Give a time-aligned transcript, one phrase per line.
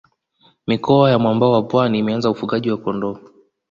[0.67, 3.19] mikoa ya mwambao wa pwani imeanza ufugaji wa kondoo